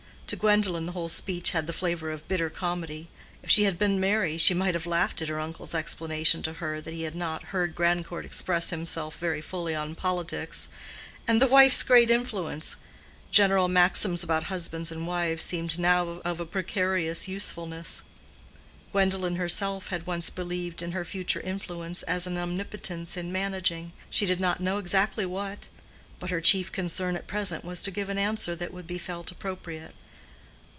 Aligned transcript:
To 0.27 0.37
Gwendolen 0.37 0.85
the 0.85 0.93
whole 0.93 1.09
speech 1.09 1.51
had 1.51 1.67
the 1.67 1.73
flavor 1.73 2.09
of 2.09 2.25
bitter 2.29 2.49
comedy. 2.49 3.09
If 3.43 3.49
she 3.49 3.63
had 3.63 3.77
been 3.77 3.99
merry, 3.99 4.37
she 4.37 4.53
must 4.53 4.75
have 4.75 4.85
laughed 4.87 5.21
at 5.21 5.27
her 5.27 5.41
uncle's 5.41 5.75
explanation 5.75 6.41
to 6.43 6.53
her 6.53 6.79
that 6.79 6.93
he 6.93 7.01
had 7.01 7.15
not 7.15 7.43
heard 7.51 7.75
Grandcourt 7.75 8.23
express 8.23 8.69
himself 8.69 9.17
very 9.17 9.41
fully 9.41 9.75
on 9.75 9.93
politics. 9.93 10.69
And 11.27 11.41
the 11.41 11.47
wife's 11.47 11.83
great 11.83 12.09
influence! 12.09 12.77
General 13.29 13.67
maxims 13.67 14.23
about 14.23 14.45
husbands 14.45 14.89
and 14.89 15.05
wives 15.05 15.43
seemed 15.43 15.77
now 15.77 16.21
of 16.23 16.39
a 16.39 16.45
precarious 16.45 17.27
usefulness. 17.27 18.03
Gwendolen 18.93 19.35
herself 19.35 19.89
had 19.89 20.07
once 20.07 20.29
believed 20.29 20.81
in 20.81 20.93
her 20.93 21.03
future 21.03 21.41
influence 21.41 22.03
as 22.03 22.25
an 22.25 22.37
omnipotence 22.37 23.17
in 23.17 23.33
managing—she 23.33 24.25
did 24.25 24.39
not 24.39 24.61
know 24.61 24.77
exactly 24.77 25.25
what. 25.25 25.67
But 26.19 26.29
her 26.29 26.39
chief 26.39 26.71
concern 26.71 27.17
at 27.17 27.27
present 27.27 27.65
was 27.65 27.81
to 27.81 27.91
give 27.91 28.07
an 28.07 28.17
answer 28.17 28.55
that 28.55 28.73
would 28.73 28.87
be 28.87 28.97
felt 28.97 29.29
appropriate. 29.29 29.93